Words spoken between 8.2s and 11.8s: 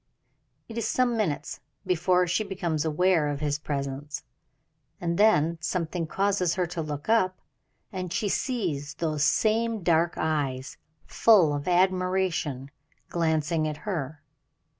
sees those same dark eyes, full of